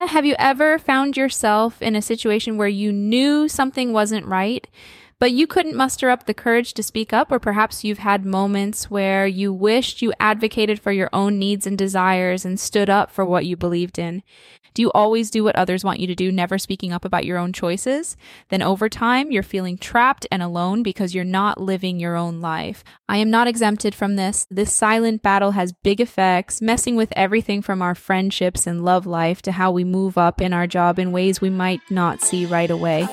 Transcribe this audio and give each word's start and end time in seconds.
Have 0.00 0.24
you 0.24 0.34
ever 0.38 0.78
found 0.78 1.16
yourself 1.16 1.80
in 1.82 1.94
a 1.94 2.02
situation 2.02 2.56
where 2.56 2.68
you 2.68 2.90
knew 2.90 3.48
something 3.48 3.92
wasn't 3.92 4.26
right, 4.26 4.66
but 5.20 5.32
you 5.32 5.46
couldn't 5.46 5.76
muster 5.76 6.08
up 6.08 6.24
the 6.24 6.34
courage 6.34 6.72
to 6.74 6.82
speak 6.82 7.12
up? 7.12 7.30
Or 7.30 7.38
perhaps 7.38 7.84
you've 7.84 7.98
had 7.98 8.24
moments 8.24 8.90
where 8.90 9.26
you 9.26 9.52
wished 9.52 10.00
you 10.02 10.12
advocated 10.18 10.80
for 10.80 10.90
your 10.90 11.10
own 11.12 11.38
needs 11.38 11.66
and 11.66 11.76
desires 11.78 12.44
and 12.44 12.58
stood 12.58 12.90
up 12.90 13.10
for 13.10 13.24
what 13.24 13.44
you 13.44 13.56
believed 13.56 13.98
in. 13.98 14.22
Do 14.72 14.82
you 14.82 14.90
always 14.92 15.30
do 15.30 15.44
what 15.44 15.56
others 15.56 15.84
want 15.84 16.00
you 16.00 16.06
to 16.06 16.14
do, 16.14 16.30
never 16.32 16.56
speaking 16.56 16.92
up 16.92 17.04
about 17.04 17.26
your 17.26 17.38
own 17.38 17.52
choices? 17.52 18.16
Then 18.48 18.62
over 18.62 18.88
time, 18.88 19.30
you're 19.30 19.42
feeling 19.42 19.76
trapped 19.76 20.26
and 20.30 20.42
alone 20.42 20.82
because 20.82 21.14
you're 21.14 21.24
not 21.24 21.60
living 21.60 22.00
your 22.00 22.16
own 22.16 22.40
life. 22.40 22.82
I 23.08 23.18
am 23.18 23.30
not 23.30 23.48
exempted 23.48 23.94
from 23.94 24.16
this. 24.16 24.46
This 24.50 24.72
silent 24.72 25.22
battle 25.22 25.50
has 25.50 25.72
big 25.72 26.00
effects, 26.00 26.62
messing 26.62 26.96
with 26.96 27.12
everything 27.16 27.62
from 27.62 27.82
our 27.82 27.94
friendships 27.94 28.66
and 28.66 28.84
love 28.84 29.06
life 29.06 29.42
to 29.42 29.52
how 29.52 29.70
we 29.70 29.84
move 29.84 30.16
up 30.16 30.40
in 30.40 30.52
our 30.52 30.66
job 30.66 30.98
in 30.98 31.12
ways 31.12 31.40
we 31.40 31.50
might 31.50 31.80
not 31.90 32.22
see 32.22 32.46
right 32.46 32.70
away. 32.70 33.08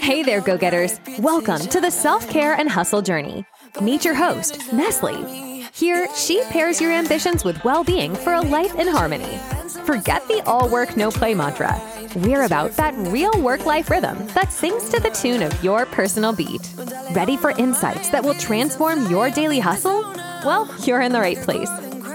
Hey 0.00 0.22
there, 0.22 0.40
go 0.40 0.56
getters. 0.56 0.98
Welcome 1.18 1.60
to 1.60 1.80
the 1.80 1.90
self 1.90 2.28
care 2.28 2.54
and 2.54 2.68
hustle 2.68 3.02
journey. 3.02 3.44
Meet 3.80 4.04
your 4.04 4.14
host, 4.14 4.58
Neslie. 4.72 5.66
Here, 5.74 6.08
she 6.14 6.42
pairs 6.44 6.80
your 6.80 6.92
ambitions 6.92 7.44
with 7.44 7.62
well 7.64 7.84
being 7.84 8.14
for 8.14 8.32
a 8.32 8.40
life 8.40 8.74
in 8.76 8.88
harmony. 8.88 9.38
Forget 9.84 10.26
the 10.28 10.42
all 10.46 10.68
work, 10.68 10.96
no 10.96 11.10
play 11.10 11.34
mantra. 11.34 11.80
We're 12.16 12.44
about 12.44 12.72
that 12.72 12.94
real 12.96 13.32
work 13.42 13.66
life 13.66 13.90
rhythm 13.90 14.26
that 14.28 14.52
sings 14.52 14.88
to 14.90 15.00
the 15.00 15.10
tune 15.10 15.42
of 15.42 15.62
your 15.62 15.86
personal 15.86 16.32
beat. 16.32 16.68
Ready 17.12 17.36
for 17.36 17.50
insights 17.52 18.08
that 18.10 18.24
will 18.24 18.34
transform 18.34 19.10
your 19.10 19.30
daily 19.30 19.60
hustle? 19.60 20.00
Well, 20.44 20.74
you're 20.84 21.02
in 21.02 21.12
the 21.12 21.20
right 21.20 21.38
place. 21.38 21.70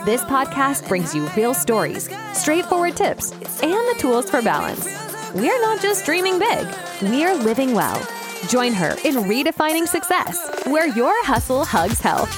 This 0.05 0.22
podcast 0.24 0.88
brings 0.88 1.13
you 1.16 1.27
real 1.38 1.54
stories, 1.54 2.10
straightforward 2.34 2.96
tips, 2.98 3.32
and 3.62 3.72
the 3.74 3.96
tools 3.98 4.30
for 4.30 4.41
balance. 4.41 5.12
We're 5.34 5.60
not 5.62 5.82
just 5.82 6.05
dreaming 6.05 6.38
big, 6.38 6.68
we're 7.02 7.34
living 7.34 7.74
well. 7.74 8.00
Join 8.49 8.71
her 8.74 8.91
in 9.04 9.16
redefining 9.16 9.88
success, 9.88 10.38
where 10.68 10.88
your 10.90 11.26
hustle 11.26 11.66
hugs 11.66 11.99
health. 11.99 12.30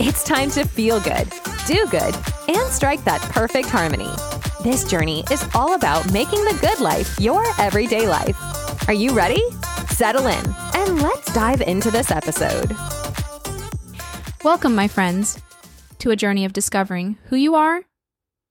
It's 0.00 0.24
time 0.24 0.50
to 0.50 0.64
feel 0.64 0.98
good, 0.98 1.30
do 1.68 1.86
good, 1.88 2.16
and 2.48 2.72
strike 2.72 3.04
that 3.04 3.20
perfect 3.30 3.68
harmony. 3.68 4.10
This 4.64 4.82
journey 4.82 5.22
is 5.30 5.48
all 5.54 5.74
about 5.74 6.12
making 6.12 6.44
the 6.44 6.58
good 6.60 6.80
life 6.80 7.16
your 7.20 7.44
everyday 7.60 8.08
life. 8.08 8.88
Are 8.88 8.94
you 8.94 9.12
ready? 9.12 9.40
Settle 9.90 10.26
in 10.26 10.44
and 10.74 11.00
let's 11.00 11.32
dive 11.32 11.60
into 11.60 11.92
this 11.92 12.10
episode. 12.10 12.74
Welcome, 14.42 14.74
my 14.74 14.88
friends, 14.88 15.40
to 16.00 16.10
a 16.10 16.16
journey 16.16 16.44
of 16.44 16.52
discovering 16.52 17.18
who 17.26 17.36
you 17.36 17.54
are 17.54 17.84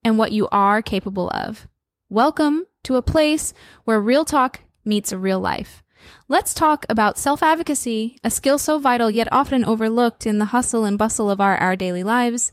and 0.05 0.17
what 0.17 0.31
you 0.31 0.47
are 0.49 0.81
capable 0.81 1.29
of. 1.31 1.67
Welcome 2.09 2.67
to 2.83 2.95
a 2.95 3.01
place 3.01 3.53
where 3.85 3.99
real 3.99 4.25
talk 4.25 4.61
meets 4.83 5.13
real 5.13 5.39
life. 5.39 5.83
Let's 6.27 6.53
talk 6.53 6.85
about 6.89 7.17
self 7.17 7.43
advocacy, 7.43 8.17
a 8.23 8.31
skill 8.31 8.57
so 8.57 8.79
vital 8.79 9.09
yet 9.09 9.27
often 9.31 9.63
overlooked 9.63 10.25
in 10.25 10.39
the 10.39 10.45
hustle 10.45 10.85
and 10.85 10.97
bustle 10.97 11.29
of 11.29 11.41
our, 11.41 11.57
our 11.57 11.75
daily 11.75 12.03
lives. 12.03 12.51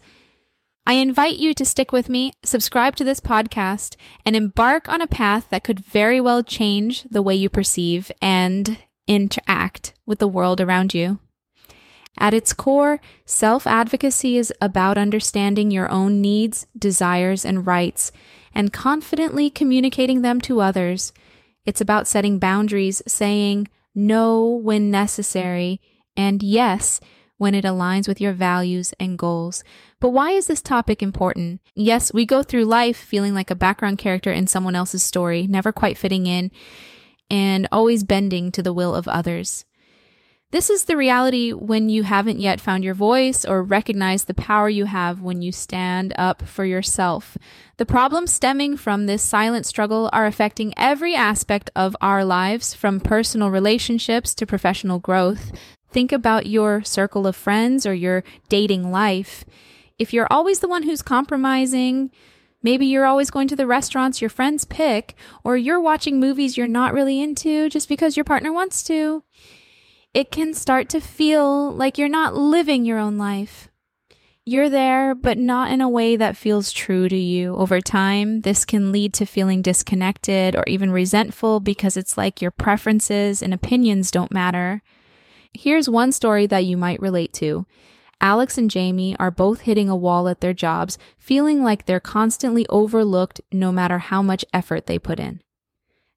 I 0.86 0.94
invite 0.94 1.36
you 1.36 1.52
to 1.52 1.66
stick 1.66 1.92
with 1.92 2.08
me, 2.08 2.32
subscribe 2.42 2.96
to 2.96 3.04
this 3.04 3.20
podcast, 3.20 3.96
and 4.24 4.34
embark 4.34 4.88
on 4.88 5.02
a 5.02 5.06
path 5.06 5.48
that 5.50 5.62
could 5.62 5.80
very 5.80 6.20
well 6.20 6.42
change 6.42 7.02
the 7.04 7.20
way 7.20 7.34
you 7.34 7.50
perceive 7.50 8.10
and 8.22 8.78
interact 9.06 9.92
with 10.06 10.18
the 10.18 10.28
world 10.28 10.60
around 10.60 10.94
you. 10.94 11.18
At 12.16 12.34
its 12.34 12.52
core, 12.52 13.00
self 13.26 13.66
advocacy 13.66 14.38
is 14.38 14.52
about 14.60 14.98
understanding 14.98 15.70
your 15.70 15.90
own 15.90 16.20
needs, 16.20 16.66
desires, 16.76 17.44
and 17.44 17.66
rights, 17.66 18.10
and 18.54 18.72
confidently 18.72 19.50
communicating 19.50 20.22
them 20.22 20.40
to 20.40 20.60
others 20.60 21.12
it's 21.68 21.82
about 21.82 22.08
setting 22.08 22.38
boundaries, 22.38 23.02
saying 23.06 23.68
no 23.94 24.46
when 24.46 24.90
necessary, 24.90 25.82
and 26.16 26.42
yes 26.42 26.98
when 27.36 27.54
it 27.54 27.66
aligns 27.66 28.08
with 28.08 28.22
your 28.22 28.32
values 28.32 28.94
and 28.98 29.18
goals. 29.18 29.62
But 30.00 30.08
why 30.08 30.30
is 30.30 30.46
this 30.46 30.62
topic 30.62 31.02
important? 31.02 31.60
Yes, 31.74 32.10
we 32.10 32.24
go 32.24 32.42
through 32.42 32.64
life 32.64 32.96
feeling 32.96 33.34
like 33.34 33.50
a 33.50 33.54
background 33.54 33.98
character 33.98 34.32
in 34.32 34.46
someone 34.46 34.74
else's 34.74 35.02
story, 35.02 35.46
never 35.46 35.70
quite 35.70 35.98
fitting 35.98 36.26
in, 36.26 36.50
and 37.30 37.68
always 37.70 38.02
bending 38.02 38.50
to 38.52 38.62
the 38.62 38.72
will 38.72 38.94
of 38.94 39.06
others. 39.06 39.66
This 40.50 40.70
is 40.70 40.84
the 40.84 40.96
reality 40.96 41.52
when 41.52 41.90
you 41.90 42.04
haven't 42.04 42.40
yet 42.40 42.58
found 42.58 42.82
your 42.82 42.94
voice 42.94 43.44
or 43.44 43.62
recognized 43.62 44.26
the 44.28 44.34
power 44.34 44.70
you 44.70 44.86
have 44.86 45.20
when 45.20 45.42
you 45.42 45.52
stand 45.52 46.14
up 46.16 46.40
for 46.40 46.64
yourself. 46.64 47.36
The 47.76 47.84
problems 47.84 48.32
stemming 48.32 48.78
from 48.78 49.04
this 49.04 49.22
silent 49.22 49.66
struggle 49.66 50.08
are 50.10 50.24
affecting 50.24 50.72
every 50.78 51.14
aspect 51.14 51.68
of 51.76 51.94
our 52.00 52.24
lives, 52.24 52.72
from 52.72 52.98
personal 52.98 53.50
relationships 53.50 54.34
to 54.36 54.46
professional 54.46 54.98
growth. 54.98 55.52
Think 55.90 56.12
about 56.12 56.46
your 56.46 56.82
circle 56.82 57.26
of 57.26 57.36
friends 57.36 57.84
or 57.84 57.92
your 57.92 58.24
dating 58.48 58.90
life. 58.90 59.44
If 59.98 60.14
you're 60.14 60.32
always 60.32 60.60
the 60.60 60.68
one 60.68 60.84
who's 60.84 61.02
compromising, 61.02 62.10
Maybe 62.60 62.86
you're 62.86 63.06
always 63.06 63.30
going 63.30 63.46
to 63.48 63.56
the 63.56 63.68
restaurants 63.68 64.20
your 64.20 64.30
friends 64.30 64.64
pick, 64.64 65.14
or 65.44 65.56
you're 65.56 65.80
watching 65.80 66.18
movies 66.18 66.56
you're 66.56 66.66
not 66.66 66.92
really 66.92 67.20
into 67.20 67.68
just 67.68 67.88
because 67.88 68.16
your 68.16 68.24
partner 68.24 68.52
wants 68.52 68.82
to 68.84 69.22
it 70.18 70.32
can 70.32 70.52
start 70.52 70.88
to 70.88 70.98
feel 70.98 71.70
like 71.70 71.96
you're 71.96 72.08
not 72.08 72.34
living 72.34 72.84
your 72.84 72.98
own 72.98 73.16
life. 73.18 73.68
You're 74.44 74.68
there, 74.68 75.14
but 75.14 75.38
not 75.38 75.70
in 75.70 75.80
a 75.80 75.88
way 75.88 76.16
that 76.16 76.36
feels 76.36 76.72
true 76.72 77.08
to 77.08 77.16
you. 77.16 77.54
Over 77.54 77.80
time, 77.80 78.40
this 78.40 78.64
can 78.64 78.90
lead 78.90 79.14
to 79.14 79.24
feeling 79.24 79.62
disconnected 79.62 80.56
or 80.56 80.64
even 80.66 80.90
resentful 80.90 81.60
because 81.60 81.96
it's 81.96 82.18
like 82.18 82.42
your 82.42 82.50
preferences 82.50 83.44
and 83.44 83.54
opinions 83.54 84.10
don't 84.10 84.32
matter. 84.32 84.82
Here's 85.54 85.88
one 85.88 86.10
story 86.10 86.48
that 86.48 86.64
you 86.64 86.76
might 86.76 87.00
relate 87.00 87.32
to. 87.34 87.64
Alex 88.20 88.58
and 88.58 88.68
Jamie 88.68 89.14
are 89.20 89.30
both 89.30 89.60
hitting 89.60 89.88
a 89.88 89.94
wall 89.94 90.26
at 90.26 90.40
their 90.40 90.52
jobs, 90.52 90.98
feeling 91.16 91.62
like 91.62 91.86
they're 91.86 92.00
constantly 92.00 92.66
overlooked 92.70 93.40
no 93.52 93.70
matter 93.70 93.98
how 93.98 94.20
much 94.20 94.44
effort 94.52 94.86
they 94.86 94.98
put 94.98 95.20
in. 95.20 95.40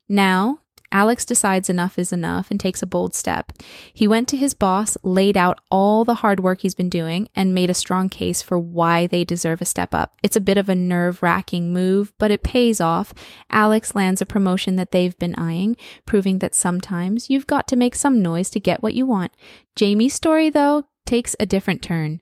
Now, 0.09 0.60
Alex 0.91 1.23
decides 1.25 1.69
enough 1.69 1.97
is 1.97 2.11
enough 2.11 2.51
and 2.51 2.59
takes 2.59 2.81
a 2.81 2.87
bold 2.87 3.15
step. 3.15 3.53
He 3.93 4.07
went 4.07 4.27
to 4.29 4.37
his 4.37 4.53
boss, 4.53 4.97
laid 5.03 5.37
out 5.37 5.61
all 5.71 6.03
the 6.03 6.15
hard 6.15 6.41
work 6.41 6.61
he's 6.61 6.75
been 6.75 6.89
doing, 6.89 7.29
and 7.35 7.53
made 7.53 7.69
a 7.69 7.73
strong 7.73 8.09
case 8.09 8.41
for 8.41 8.59
why 8.59 9.07
they 9.07 9.23
deserve 9.23 9.61
a 9.61 9.65
step 9.65 9.93
up. 9.93 10.17
It's 10.21 10.35
a 10.35 10.41
bit 10.41 10.57
of 10.57 10.69
a 10.69 10.75
nerve 10.75 11.23
wracking 11.23 11.71
move, 11.71 12.13
but 12.17 12.31
it 12.31 12.43
pays 12.43 12.81
off. 12.81 13.13
Alex 13.49 13.95
lands 13.95 14.21
a 14.21 14.25
promotion 14.25 14.75
that 14.75 14.91
they've 14.91 15.17
been 15.17 15.35
eyeing, 15.35 15.77
proving 16.05 16.39
that 16.39 16.55
sometimes 16.55 17.29
you've 17.29 17.47
got 17.47 17.67
to 17.69 17.75
make 17.75 17.95
some 17.95 18.21
noise 18.21 18.49
to 18.49 18.59
get 18.59 18.83
what 18.83 18.93
you 18.93 19.05
want. 19.05 19.31
Jamie's 19.75 20.13
story, 20.13 20.49
though, 20.49 20.85
takes 21.05 21.35
a 21.39 21.45
different 21.45 21.81
turn. 21.81 22.21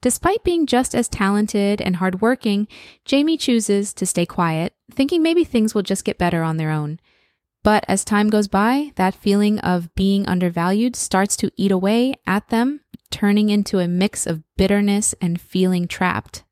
Despite 0.00 0.44
being 0.44 0.66
just 0.66 0.94
as 0.94 1.08
talented 1.08 1.80
and 1.80 1.96
hardworking, 1.96 2.68
Jamie 3.04 3.36
chooses 3.36 3.92
to 3.94 4.06
stay 4.06 4.26
quiet, 4.26 4.74
thinking 4.92 5.22
maybe 5.22 5.42
things 5.42 5.74
will 5.74 5.82
just 5.82 6.04
get 6.04 6.18
better 6.18 6.42
on 6.42 6.56
their 6.56 6.70
own. 6.70 7.00
But 7.62 7.84
as 7.88 8.04
time 8.04 8.30
goes 8.30 8.48
by, 8.48 8.92
that 8.96 9.14
feeling 9.14 9.58
of 9.60 9.94
being 9.94 10.26
undervalued 10.26 10.96
starts 10.96 11.36
to 11.38 11.50
eat 11.56 11.72
away 11.72 12.14
at 12.26 12.48
them, 12.48 12.80
turning 13.10 13.50
into 13.50 13.78
a 13.78 13.88
mix 13.88 14.26
of 14.26 14.42
bitterness 14.56 15.14
and 15.20 15.40
feeling 15.40 15.88
trapped. 15.88 16.44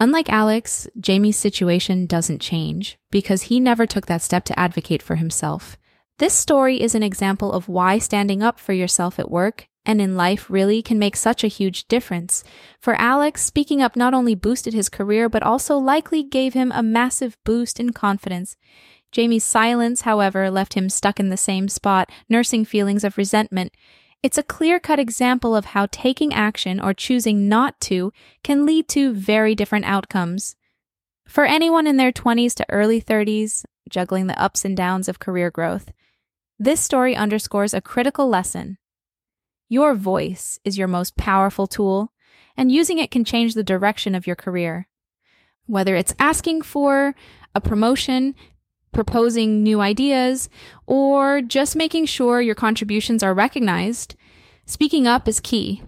Unlike 0.00 0.28
Alex, 0.30 0.88
Jamie's 0.98 1.36
situation 1.36 2.06
doesn't 2.06 2.40
change 2.40 2.98
because 3.10 3.42
he 3.42 3.60
never 3.60 3.86
took 3.86 4.06
that 4.06 4.22
step 4.22 4.44
to 4.46 4.58
advocate 4.58 5.02
for 5.02 5.16
himself. 5.16 5.76
This 6.18 6.34
story 6.34 6.80
is 6.80 6.94
an 6.94 7.02
example 7.02 7.52
of 7.52 7.68
why 7.68 7.98
standing 7.98 8.42
up 8.42 8.58
for 8.58 8.72
yourself 8.72 9.18
at 9.18 9.30
work 9.30 9.68
and 9.86 10.00
in 10.00 10.16
life 10.16 10.48
really 10.48 10.82
can 10.82 10.98
make 10.98 11.16
such 11.16 11.44
a 11.44 11.48
huge 11.48 11.86
difference. 11.88 12.42
For 12.80 12.94
Alex, 12.94 13.44
speaking 13.44 13.82
up 13.82 13.96
not 13.96 14.14
only 14.14 14.34
boosted 14.34 14.74
his 14.74 14.88
career, 14.88 15.28
but 15.28 15.42
also 15.42 15.76
likely 15.76 16.22
gave 16.22 16.54
him 16.54 16.72
a 16.72 16.82
massive 16.82 17.36
boost 17.44 17.78
in 17.78 17.92
confidence. 17.92 18.56
Jamie's 19.14 19.44
silence, 19.44 20.00
however, 20.00 20.50
left 20.50 20.74
him 20.74 20.88
stuck 20.88 21.20
in 21.20 21.28
the 21.28 21.36
same 21.36 21.68
spot, 21.68 22.10
nursing 22.28 22.64
feelings 22.64 23.04
of 23.04 23.16
resentment. 23.16 23.72
It's 24.24 24.38
a 24.38 24.42
clear 24.42 24.80
cut 24.80 24.98
example 24.98 25.54
of 25.54 25.66
how 25.66 25.86
taking 25.92 26.34
action 26.34 26.80
or 26.80 26.92
choosing 26.92 27.48
not 27.48 27.78
to 27.82 28.12
can 28.42 28.66
lead 28.66 28.88
to 28.88 29.14
very 29.14 29.54
different 29.54 29.84
outcomes. 29.84 30.56
For 31.28 31.44
anyone 31.44 31.86
in 31.86 31.96
their 31.96 32.10
20s 32.10 32.54
to 32.54 32.66
early 32.68 33.00
30s, 33.00 33.64
juggling 33.88 34.26
the 34.26 34.42
ups 34.42 34.64
and 34.64 34.76
downs 34.76 35.08
of 35.08 35.20
career 35.20 35.48
growth, 35.48 35.92
this 36.58 36.80
story 36.80 37.14
underscores 37.14 37.72
a 37.72 37.80
critical 37.80 38.28
lesson. 38.28 38.78
Your 39.68 39.94
voice 39.94 40.58
is 40.64 40.76
your 40.76 40.88
most 40.88 41.16
powerful 41.16 41.68
tool, 41.68 42.12
and 42.56 42.72
using 42.72 42.98
it 42.98 43.12
can 43.12 43.24
change 43.24 43.54
the 43.54 43.62
direction 43.62 44.16
of 44.16 44.26
your 44.26 44.36
career. 44.36 44.88
Whether 45.66 45.94
it's 45.94 46.16
asking 46.18 46.62
for 46.62 47.14
a 47.54 47.60
promotion, 47.60 48.34
proposing 48.94 49.62
new 49.62 49.80
ideas, 49.80 50.48
or 50.86 51.42
just 51.42 51.76
making 51.76 52.06
sure 52.06 52.40
your 52.40 52.54
contributions 52.54 53.22
are 53.22 53.34
recognized, 53.34 54.14
speaking 54.64 55.06
up 55.06 55.28
is 55.28 55.40
key. 55.40 55.82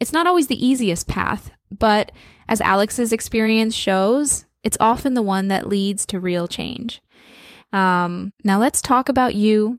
It's 0.00 0.12
not 0.12 0.26
always 0.26 0.48
the 0.48 0.66
easiest 0.66 1.06
path, 1.06 1.50
but 1.70 2.10
as 2.48 2.60
Alex's 2.60 3.12
experience 3.12 3.74
shows, 3.74 4.46
it's 4.62 4.76
often 4.80 5.14
the 5.14 5.22
one 5.22 5.48
that 5.48 5.68
leads 5.68 6.04
to 6.06 6.18
real 6.18 6.48
change. 6.48 7.00
Um, 7.72 8.32
now 8.42 8.58
let's 8.58 8.82
talk 8.82 9.08
about 9.08 9.34
you 9.34 9.78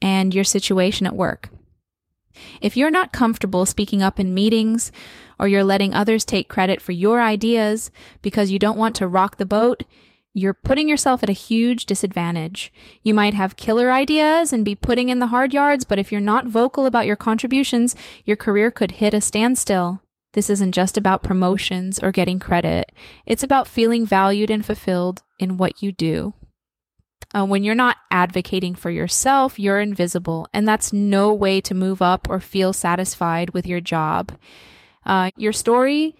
and 0.00 0.34
your 0.34 0.44
situation 0.44 1.06
at 1.06 1.16
work. 1.16 1.50
If 2.60 2.76
you're 2.76 2.90
not 2.90 3.12
comfortable 3.12 3.66
speaking 3.66 4.02
up 4.02 4.20
in 4.20 4.34
meetings, 4.34 4.92
or 5.40 5.48
you're 5.48 5.64
letting 5.64 5.94
others 5.94 6.24
take 6.24 6.48
credit 6.48 6.80
for 6.80 6.92
your 6.92 7.20
ideas 7.20 7.90
because 8.22 8.50
you 8.50 8.58
don't 8.58 8.78
want 8.78 8.96
to 8.96 9.06
rock 9.06 9.36
the 9.36 9.46
boat, 9.46 9.84
you're 10.34 10.54
putting 10.54 10.88
yourself 10.88 11.22
at 11.22 11.28
a 11.28 11.32
huge 11.32 11.86
disadvantage. 11.86 12.72
You 13.02 13.14
might 13.14 13.34
have 13.34 13.56
killer 13.56 13.90
ideas 13.90 14.52
and 14.52 14.64
be 14.64 14.74
putting 14.74 15.08
in 15.08 15.18
the 15.18 15.28
hard 15.28 15.52
yards, 15.52 15.84
but 15.84 15.98
if 15.98 16.12
you're 16.12 16.20
not 16.20 16.46
vocal 16.46 16.86
about 16.86 17.06
your 17.06 17.16
contributions, 17.16 17.96
your 18.24 18.36
career 18.36 18.70
could 18.70 18.92
hit 18.92 19.14
a 19.14 19.20
standstill. 19.20 20.02
This 20.34 20.50
isn't 20.50 20.72
just 20.72 20.96
about 20.96 21.22
promotions 21.22 21.98
or 21.98 22.12
getting 22.12 22.38
credit. 22.38 22.92
It's 23.26 23.42
about 23.42 23.66
feeling 23.66 24.06
valued 24.06 24.50
and 24.50 24.64
fulfilled 24.64 25.22
in 25.38 25.56
what 25.56 25.82
you 25.82 25.90
do. 25.92 26.34
Uh, 27.34 27.44
when 27.44 27.62
you're 27.62 27.74
not 27.74 27.96
advocating 28.10 28.74
for 28.74 28.90
yourself, 28.90 29.58
you're 29.58 29.80
invisible, 29.80 30.46
and 30.52 30.66
that's 30.66 30.92
no 30.92 31.32
way 31.32 31.60
to 31.60 31.74
move 31.74 32.00
up 32.00 32.28
or 32.30 32.40
feel 32.40 32.72
satisfied 32.72 33.50
with 33.50 33.66
your 33.66 33.80
job. 33.80 34.32
Uh, 35.04 35.30
your 35.36 35.52
story 35.52 36.14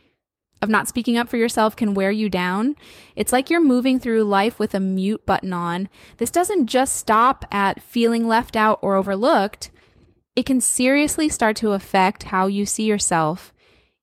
of 0.61 0.69
not 0.69 0.89
speaking 0.89 1.17
up 1.17 1.29
for 1.29 1.37
yourself 1.37 1.77
can 1.77 1.95
wear 1.95 2.11
you 2.11 2.29
down. 2.29 2.77
It's 3.15 3.33
like 3.33 3.51
you're 3.51 3.63
moving 3.63 3.99
through 4.01 4.25
life 4.25 4.59
with 4.59 4.75
a 4.75 4.81
mute 4.81 5.25
button 5.25 5.53
on. 5.53 5.89
This 6.17 6.31
doesn't 6.31 6.67
just 6.67 6.97
stop 6.97 7.45
at 7.53 7.83
feeling 7.83 8.27
left 8.27 8.57
out 8.57 8.79
or 8.83 8.97
overlooked, 8.97 9.71
it 10.39 10.47
can 10.47 10.61
seriously 10.61 11.29
start 11.29 11.57
to 11.57 11.73
affect 11.73 12.23
how 12.23 12.47
you 12.47 12.65
see 12.65 12.85
yourself. 12.85 13.53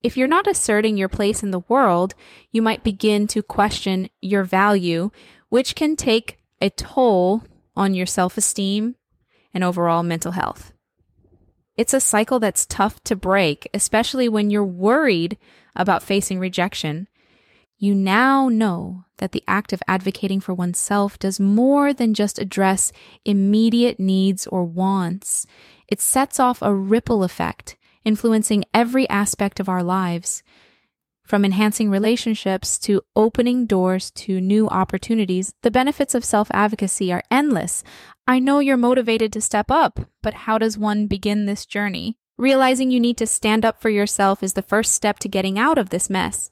If 0.03 0.17
you're 0.17 0.27
not 0.27 0.47
asserting 0.47 0.97
your 0.97 1.07
place 1.07 1.41
in 1.41 1.51
the 1.51 1.63
world, 1.69 2.13
you 2.51 2.61
might 2.61 2.83
begin 2.83 3.25
to 3.27 3.41
question 3.41 4.09
your 4.21 4.43
value, 4.43 5.11
which 5.47 5.75
can 5.75 5.95
take 5.95 6.37
a 6.61 6.69
toll 6.69 7.43
on 7.73 7.93
your 7.93 8.05
self 8.05 8.37
esteem 8.37 8.95
and 9.53 9.63
overall 9.63 10.03
mental 10.03 10.33
health. 10.33 10.73
It's 11.77 11.93
a 11.93 12.01
cycle 12.01 12.39
that's 12.39 12.65
tough 12.65 13.01
to 13.05 13.15
break, 13.15 13.69
especially 13.73 14.27
when 14.27 14.49
you're 14.49 14.65
worried 14.65 15.37
about 15.75 16.03
facing 16.03 16.39
rejection. 16.39 17.07
You 17.77 17.93
now 17.93 18.47
know 18.47 19.03
that 19.17 19.31
the 19.31 19.43
act 19.47 19.73
of 19.73 19.83
advocating 19.87 20.39
for 20.39 20.53
oneself 20.53 21.19
does 21.19 21.39
more 21.39 21.93
than 21.93 22.13
just 22.13 22.39
address 22.39 22.91
immediate 23.25 23.99
needs 23.99 24.47
or 24.47 24.63
wants. 24.63 25.45
It 25.87 25.99
sets 25.99 26.39
off 26.39 26.61
a 26.61 26.73
ripple 26.73 27.23
effect, 27.23 27.75
influencing 28.05 28.63
every 28.73 29.07
aspect 29.09 29.59
of 29.59 29.67
our 29.67 29.83
lives. 29.83 30.41
From 31.25 31.43
enhancing 31.43 31.89
relationships 31.89 32.77
to 32.79 33.01
opening 33.15 33.65
doors 33.65 34.11
to 34.11 34.39
new 34.39 34.67
opportunities, 34.69 35.53
the 35.63 35.71
benefits 35.71 36.13
of 36.13 36.23
self 36.23 36.49
advocacy 36.51 37.11
are 37.11 37.23
endless. 37.31 37.83
I 38.27 38.39
know 38.39 38.59
you're 38.59 38.77
motivated 38.77 39.33
to 39.33 39.41
step 39.41 39.71
up, 39.71 39.99
but 40.21 40.33
how 40.33 40.59
does 40.59 40.77
one 40.77 41.07
begin 41.07 41.45
this 41.45 41.65
journey? 41.65 42.17
Realizing 42.37 42.91
you 42.91 42.99
need 42.99 43.17
to 43.17 43.27
stand 43.27 43.63
up 43.63 43.81
for 43.81 43.89
yourself 43.89 44.43
is 44.43 44.53
the 44.53 44.61
first 44.61 44.91
step 44.91 45.19
to 45.19 45.29
getting 45.29 45.57
out 45.57 45.77
of 45.77 45.89
this 45.89 46.09
mess. 46.09 46.51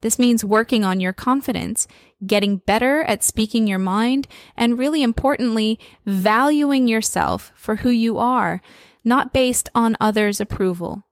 This 0.00 0.18
means 0.18 0.44
working 0.44 0.84
on 0.84 1.00
your 1.00 1.12
confidence, 1.12 1.86
getting 2.26 2.58
better 2.58 3.02
at 3.02 3.22
speaking 3.22 3.66
your 3.66 3.78
mind, 3.78 4.28
and 4.56 4.78
really 4.78 5.02
importantly, 5.02 5.78
valuing 6.06 6.88
yourself 6.88 7.52
for 7.54 7.76
who 7.76 7.90
you 7.90 8.18
are, 8.18 8.62
not 9.04 9.32
based 9.32 9.68
on 9.74 9.96
others' 10.00 10.40
approval. 10.40 11.02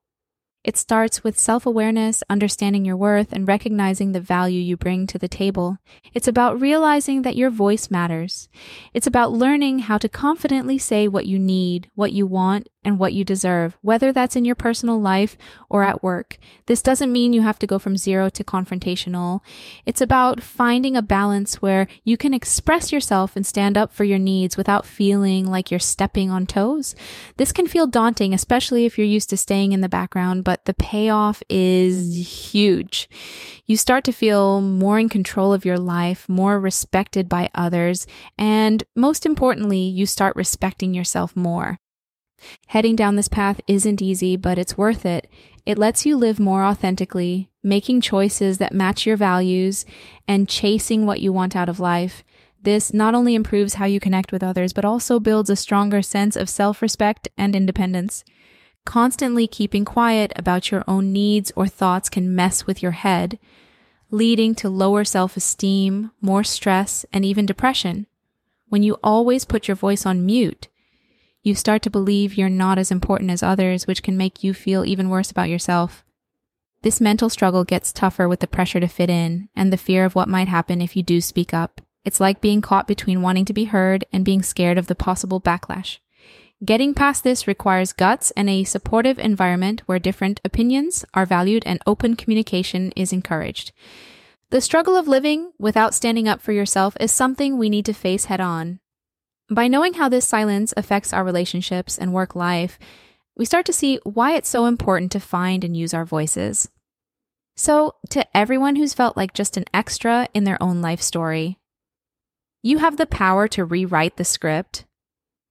It 0.63 0.79
starts 0.79 1.23
with 1.23 1.39
self 1.39 1.67
awareness, 1.67 2.23
understanding 2.31 2.87
your 2.87 2.97
worth, 2.97 3.33
and 3.33 3.47
recognizing 3.47 4.13
the 4.13 4.21
value 4.21 4.61
you 4.61 4.79
bring 4.79 5.07
to 5.09 5.19
the 5.19 5.29
table. 5.29 5.77
It's 6.15 6.29
about 6.29 6.59
realizing 6.59 7.21
that 7.23 7.37
your 7.37 7.51
voice 7.51 7.91
matters. 7.91 8.49
It's 8.95 9.07
about 9.07 9.33
learning 9.33 9.81
how 9.81 9.99
to 9.99 10.09
confidently 10.09 10.79
say 10.79 11.07
what 11.07 11.27
you 11.27 11.39
need, 11.39 11.91
what 11.95 12.13
you 12.13 12.27
want, 12.27 12.69
and 12.85 12.99
what 12.99 13.13
you 13.13 13.25
deserve, 13.25 13.77
whether 13.81 14.13
that's 14.13 14.37
in 14.37 14.45
your 14.45 14.55
personal 14.55 15.01
life 15.01 15.37
or 15.69 15.83
at 15.83 16.03
work. 16.03 16.39
This 16.67 16.83
doesn't 16.83 17.13
mean 17.13 17.33
you 17.33 17.43
have 17.43 17.59
to 17.61 17.67
go 17.67 17.79
from 17.79 17.97
zero 17.97 18.29
to 18.31 18.45
confrontational. 18.45 19.41
It's 19.87 20.01
about 20.01 20.43
finding 20.43 20.97
a 20.97 21.03
balance 21.03 21.63
where 21.63 21.87
you 22.05 22.17
can 22.17 22.35
express 22.35 22.93
yourself 22.93 23.37
and 23.37 23.47
stand 23.47 23.77
up 23.77 23.93
for 23.93 24.05
your 24.05 24.19
needs 24.19 24.57
without 24.57 24.87
feeling 24.87 25.47
like 25.47 25.71
you're 25.71 25.81
stepping 25.81 26.31
on 26.31 26.47
toes. 26.47 26.95
This 27.37 27.53
can 27.53 27.67
feel 27.67 27.87
daunting, 27.87 28.35
especially 28.35 28.85
if 28.85 28.99
you're 28.99 29.07
used 29.07 29.31
to 29.31 29.37
staying 29.37 29.73
in 29.73 29.81
the 29.81 29.89
background, 29.89 30.45
but 30.45 30.65
the 30.65 30.75
payoff 30.75 31.43
is 31.49 32.51
huge. 32.51 33.09
You 33.67 33.77
start 33.77 34.05
to 34.05 34.13
feel 34.13 34.61
more 34.61 34.99
in 34.99 35.09
control 35.09 35.53
of 35.53 35.65
your 35.65 35.79
life, 35.79 36.29
more 36.29 36.61
respected 36.61 37.29
by 37.29 37.51
others, 37.55 38.07
and 38.37 38.85
most 38.95 39.25
importantly, 39.25 39.81
you 39.81 40.07
start 40.07 40.37
respecting 40.37 40.93
yourself 40.93 41.35
more. 41.35 41.79
Heading 42.69 42.97
down 42.97 43.17
this 43.17 43.29
path 43.29 43.61
isn't 43.67 44.03
easy, 44.03 44.37
but 44.37 44.59
it's 44.59 44.79
worth 44.79 45.07
it. 45.07 45.29
It 45.67 45.79
lets 45.79 46.05
you 46.05 46.17
live 46.17 46.39
more 46.39 46.65
authentically, 46.65 47.51
making 47.63 48.01
choices 48.01 48.59
that 48.59 48.73
match 48.73 49.07
your 49.07 49.17
values 49.17 49.87
and 50.29 50.49
chasing 50.49 51.07
what 51.07 51.21
you 51.21 51.33
want 51.33 51.57
out 51.57 51.69
of 51.69 51.81
life. 51.81 52.23
This 52.63 52.95
not 52.95 53.15
only 53.15 53.35
improves 53.35 53.75
how 53.75 53.85
you 53.85 54.01
connect 54.01 54.33
with 54.33 54.43
others, 54.43 54.73
but 54.73 54.85
also 54.85 55.21
builds 55.21 55.51
a 55.51 55.57
stronger 55.57 56.01
sense 56.03 56.35
of 56.35 56.49
self 56.49 56.81
respect 56.81 57.29
and 57.37 57.55
independence. 57.55 58.25
Constantly 58.87 59.47
keeping 59.47 59.85
quiet 59.85 60.33
about 60.37 60.71
your 60.71 60.85
own 60.87 61.13
needs 61.13 61.53
or 61.57 61.67
thoughts 61.67 62.09
can 62.09 62.35
mess 62.35 62.67
with 62.67 62.83
your 62.83 62.93
head, 62.93 63.39
leading 64.11 64.55
to 64.55 64.69
lower 64.69 65.05
self 65.05 65.37
esteem, 65.37 66.11
more 66.21 66.45
stress, 66.45 67.05
and 67.13 67.25
even 67.25 67.47
depression. 67.47 68.07
When 68.69 68.83
you 68.83 68.99
always 69.03 69.45
put 69.45 69.69
your 69.69 69.75
voice 69.77 70.05
on 70.05 70.27
mute, 70.27 70.69
you 71.45 71.55
start 71.55 71.83
to 71.83 71.91
believe 71.91 72.37
you're 72.37 72.49
not 72.49 72.79
as 72.79 72.91
important 72.91 73.31
as 73.31 73.43
others, 73.43 73.87
which 73.87 74.03
can 74.03 74.17
make 74.17 74.43
you 74.43 74.55
feel 74.55 74.85
even 74.85 75.11
worse 75.11 75.31
about 75.31 75.51
yourself. 75.51 76.03
This 76.83 77.03
mental 77.03 77.29
struggle 77.29 77.65
gets 77.65 77.93
tougher 77.93 78.29
with 78.29 78.41
the 78.41 78.47
pressure 78.47 78.81
to 78.81 78.89
fit 78.89 79.11
in 79.11 79.51
and 79.55 79.73
the 79.73 79.77
fear 79.77 80.07
of 80.07 80.15
what 80.15 80.29
might 80.29 80.49
happen 80.49 80.81
if 80.81 80.97
you 80.97 81.03
do 81.03 81.21
speak 81.21 81.53
up. 81.53 81.83
It's 82.03 82.19
like 82.19 82.41
being 82.41 82.63
caught 82.63 82.89
between 82.89 83.23
wanting 83.23 83.45
to 83.45 83.53
be 83.53 83.65
heard 83.65 84.07
and 84.11 84.25
being 84.25 84.43
scared 84.43 84.79
of 84.79 84.87
the 84.87 84.95
possible 84.95 85.41
backlash. 85.41 85.99
Getting 86.65 86.95
past 86.95 87.25
this 87.25 87.47
requires 87.47 87.93
guts 87.93 88.31
and 88.31 88.49
a 88.49 88.65
supportive 88.65 89.19
environment 89.19 89.83
where 89.85 89.99
different 89.99 90.41
opinions 90.45 91.05
are 91.13 91.27
valued 91.27 91.63
and 91.67 91.79
open 91.87 92.17
communication 92.17 92.91
is 92.97 93.13
encouraged. 93.13 93.73
The 94.49 94.63
struggle 94.63 94.97
of 94.97 95.09
living 95.09 95.53
without 95.59 95.95
standing 95.95 96.27
up 96.27 96.41
for 96.41 96.53
yourself 96.53 96.97
is 97.01 97.13
something 97.13 97.59
we 97.59 97.69
need 97.69 97.85
to 97.85 97.93
face 97.93 98.27
head 98.27 98.41
on. 98.41 98.81
By 99.55 99.69
knowing 99.69 99.95
how 99.95 100.09
this 100.09 100.27
silence 100.27 100.75
affects 100.77 101.13
our 101.13 101.23
relationships 101.23 101.97
and 101.97 102.13
work 102.13 102.35
life, 102.35 102.77
we 103.37 103.45
start 103.45 103.65
to 103.67 103.73
see 103.73 104.01
why 104.03 104.35
it's 104.35 104.49
so 104.49 104.67
important 104.67 105.13
to 105.13 105.21
find 105.21 105.63
and 105.63 105.77
use 105.77 105.95
our 105.95 106.05
voices. 106.05 106.69
So, 107.57 107.95
to 108.11 108.27
everyone 108.37 108.75
who's 108.75 108.95
felt 108.95 109.17
like 109.17 109.33
just 109.33 109.57
an 109.57 109.67
extra 109.73 110.29
in 110.35 110.43
their 110.43 110.61
own 110.61 110.83
life 110.83 111.01
story, 111.01 111.61
you 112.65 112.79
have 112.79 112.97
the 112.97 113.07
power 113.07 113.47
to 113.49 113.65
rewrite 113.65 114.17
the 114.17 114.25
script 114.25 114.87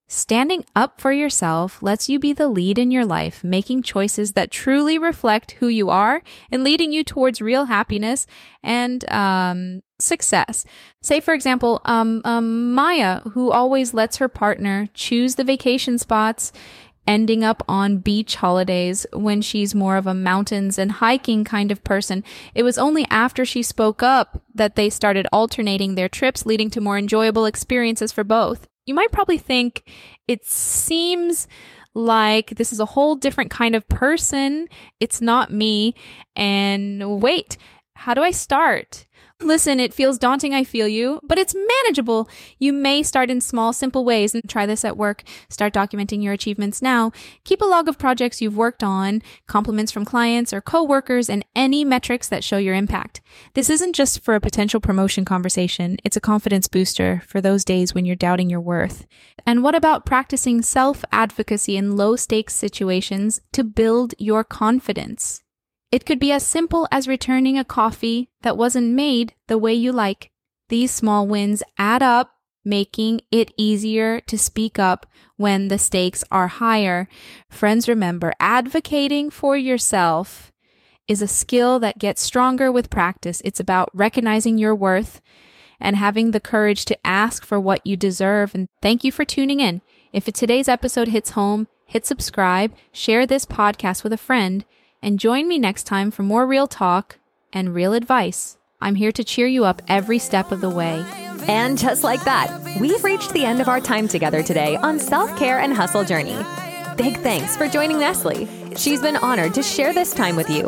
Standing 0.07 0.65
up 0.75 1.01
for 1.01 1.11
yourself 1.11 1.81
lets 1.81 2.09
you 2.09 2.19
be 2.19 2.33
the 2.33 2.47
lead 2.47 2.77
in 2.77 2.91
your 2.91 3.05
life, 3.05 3.43
making 3.43 3.83
choices 3.83 4.33
that 4.33 4.51
truly 4.51 4.97
reflect 4.97 5.53
who 5.53 5.67
you 5.67 5.89
are 5.89 6.21
and 6.51 6.63
leading 6.63 6.91
you 6.91 7.03
towards 7.03 7.41
real 7.41 7.65
happiness 7.65 8.27
and 8.61 9.09
um, 9.11 9.81
success. 9.99 10.65
Say, 11.01 11.19
for 11.19 11.33
example, 11.33 11.81
um, 11.85 12.21
um, 12.25 12.73
Maya, 12.73 13.21
who 13.31 13.51
always 13.51 13.93
lets 13.93 14.17
her 14.17 14.27
partner 14.27 14.87
choose 14.93 15.35
the 15.35 15.43
vacation 15.43 15.97
spots 15.97 16.51
ending 17.07 17.43
up 17.43 17.63
on 17.67 17.97
beach 17.97 18.35
holidays 18.35 19.05
when 19.13 19.41
she's 19.41 19.75
more 19.75 19.97
of 19.97 20.07
a 20.07 20.13
mountains 20.13 20.77
and 20.77 20.93
hiking 20.93 21.43
kind 21.43 21.71
of 21.71 21.83
person. 21.83 22.23
It 22.53 22.63
was 22.63 22.77
only 22.77 23.05
after 23.09 23.45
she 23.45 23.63
spoke 23.63 24.01
up 24.01 24.41
that 24.53 24.75
they 24.75 24.89
started 24.89 25.27
alternating 25.33 25.95
their 25.95 26.07
trips, 26.07 26.45
leading 26.45 26.69
to 26.71 26.81
more 26.81 26.97
enjoyable 26.97 27.45
experiences 27.45 28.11
for 28.11 28.23
both 28.23 28.67
you 28.85 28.93
might 28.93 29.11
probably 29.11 29.37
think 29.37 29.89
it 30.27 30.45
seems 30.45 31.47
like 31.93 32.51
this 32.51 32.73
is 32.73 32.79
a 32.79 32.85
whole 32.85 33.15
different 33.15 33.51
kind 33.51 33.75
of 33.75 33.87
person. 33.87 34.67
It's 34.99 35.21
not 35.21 35.53
me. 35.53 35.95
And 36.35 37.21
wait, 37.21 37.57
how 37.95 38.13
do 38.13 38.21
I 38.21 38.31
start? 38.31 39.05
Listen, 39.41 39.79
it 39.79 39.93
feels 39.93 40.17
daunting, 40.17 40.53
I 40.53 40.63
feel 40.63 40.87
you, 40.87 41.19
but 41.21 41.37
it's 41.37 41.55
manageable. 41.55 42.29
You 42.59 42.71
may 42.71 43.03
start 43.03 43.29
in 43.29 43.41
small, 43.41 43.73
simple 43.73 44.05
ways 44.05 44.33
and 44.33 44.47
try 44.47 44.65
this 44.65 44.85
at 44.85 44.95
work. 44.95 45.23
Start 45.49 45.73
documenting 45.73 46.23
your 46.23 46.33
achievements 46.33 46.81
now. 46.81 47.11
Keep 47.43 47.61
a 47.61 47.65
log 47.65 47.89
of 47.89 47.97
projects 47.97 48.41
you've 48.41 48.55
worked 48.55 48.83
on, 48.83 49.21
compliments 49.47 49.91
from 49.91 50.05
clients 50.05 50.53
or 50.53 50.61
coworkers, 50.61 51.29
and 51.29 51.43
any 51.55 51.83
metrics 51.83 52.29
that 52.29 52.43
show 52.43 52.57
your 52.57 52.75
impact. 52.75 53.21
This 53.53 53.69
isn't 53.69 53.93
just 53.93 54.21
for 54.21 54.35
a 54.35 54.41
potential 54.41 54.79
promotion 54.79 55.25
conversation, 55.25 55.97
it's 56.03 56.17
a 56.17 56.21
confidence 56.21 56.67
booster 56.67 57.21
for 57.27 57.41
those 57.41 57.65
days 57.65 57.93
when 57.93 58.05
you're 58.05 58.15
doubting 58.15 58.49
your 58.49 58.61
worth. 58.61 59.05
And 59.45 59.61
what 59.61 59.75
about 59.75 60.05
practicing 60.05 60.61
self 60.61 61.03
advocacy 61.11 61.75
in 61.75 61.97
low 61.97 62.15
stakes 62.15 62.53
situations 62.53 63.41
to 63.51 63.63
build 63.63 64.13
your 64.17 64.43
confidence? 64.43 65.43
It 65.93 66.07
could 66.07 66.17
be 66.17 66.31
as 66.31 66.43
simple 66.43 66.87
as 66.91 67.07
returning 67.07 67.55
a 67.59 67.63
coffee 67.63 68.31
that 68.41 68.57
wasn't 68.57 68.95
made 68.95 69.35
the 69.45 69.59
way 69.59 69.75
you 69.75 69.91
like. 69.91 70.31
These 70.69 70.89
small 70.89 71.27
wins 71.27 71.61
add 71.77 72.01
up 72.01 72.31
making 72.65 73.21
it 73.29 73.53
easier 73.57 74.19
to 74.21 74.35
speak 74.35 74.79
up 74.79 75.05
when 75.37 75.67
the 75.67 75.77
stakes 75.77 76.23
are 76.31 76.47
higher. 76.47 77.07
Friends, 77.47 77.87
remember, 77.87 78.33
advocating 78.39 79.29
for 79.29 79.55
yourself 79.55 80.51
is 81.07 81.21
a 81.21 81.27
skill 81.27 81.77
that 81.77 81.99
gets 81.99 82.23
stronger 82.23 82.71
with 82.71 82.89
practice. 82.89 83.39
It's 83.45 83.59
about 83.59 83.91
recognizing 83.93 84.57
your 84.57 84.73
worth 84.73 85.21
and 85.79 85.95
having 85.95 86.31
the 86.31 86.39
courage 86.39 86.85
to 86.85 87.05
ask 87.05 87.45
for 87.45 87.59
what 87.59 87.85
you 87.85 87.95
deserve. 87.95 88.55
And 88.55 88.67
thank 88.81 89.03
you 89.03 89.11
for 89.11 89.25
tuning 89.25 89.59
in. 89.59 89.83
If 90.11 90.25
today's 90.25 90.67
episode 90.67 91.09
hits 91.09 91.31
home, 91.31 91.67
hit 91.85 92.03
subscribe, 92.03 92.73
share 92.91 93.27
this 93.27 93.45
podcast 93.45 94.03
with 94.03 94.11
a 94.11 94.17
friend, 94.17 94.65
and 95.03 95.19
join 95.19 95.47
me 95.47 95.59
next 95.59 95.83
time 95.83 96.09
for 96.09 96.23
more 96.23 96.47
real 96.47 96.65
talk 96.65 97.17
and 97.51 97.75
real 97.75 97.93
advice. 97.93 98.57
I'm 98.81 98.95
here 98.95 99.11
to 99.11 99.23
cheer 99.23 99.45
you 99.45 99.65
up 99.65 99.81
every 99.87 100.17
step 100.17 100.51
of 100.51 100.61
the 100.61 100.69
way. 100.69 101.05
And 101.47 101.77
just 101.77 102.03
like 102.03 102.23
that, 102.23 102.49
we've 102.79 103.03
reached 103.03 103.33
the 103.33 103.45
end 103.45 103.59
of 103.61 103.67
our 103.67 103.81
time 103.81 104.07
together 104.07 104.41
today 104.41 104.77
on 104.77 104.97
Self 104.97 105.37
Care 105.37 105.59
and 105.59 105.73
Hustle 105.73 106.05
Journey. 106.05 106.37
Big 106.95 107.17
thanks 107.17 107.57
for 107.57 107.67
joining 107.67 107.97
Neslie. 107.97 108.47
She's 108.77 109.01
been 109.01 109.17
honored 109.17 109.53
to 109.55 109.63
share 109.63 109.93
this 109.93 110.13
time 110.13 110.37
with 110.37 110.49
you. 110.49 110.67